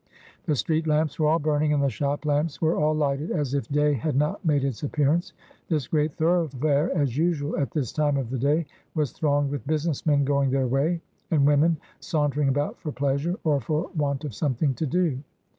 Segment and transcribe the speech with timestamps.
[0.47, 3.67] The street lamps were all burning and the shop lamps were all lighted, as if
[3.69, 5.33] day had not made its appearance.
[5.69, 10.03] This great thoroughfare, as usual at this time of the day, was thronged with business
[10.07, 14.73] men going their way, and women sauntering about for pleasure, or for want of something
[14.73, 15.19] to do.